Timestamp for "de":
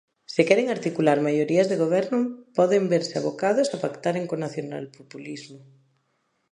1.71-1.77